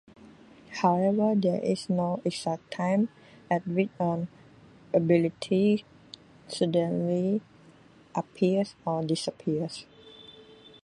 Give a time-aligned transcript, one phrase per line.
[0.81, 3.09] However, there is no exact time
[3.51, 4.29] at which an
[4.95, 5.85] ability
[6.47, 7.41] suddenly
[8.15, 9.85] appears or disappears.